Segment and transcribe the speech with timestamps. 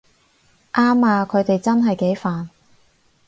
[0.73, 2.47] 啱吖，佢哋真係幾煩